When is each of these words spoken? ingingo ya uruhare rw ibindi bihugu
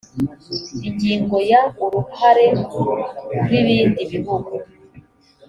ingingo 0.87 1.35
ya 1.51 1.61
uruhare 1.83 2.45
rw 3.41 3.51
ibindi 3.59 4.01
bihugu 4.11 4.53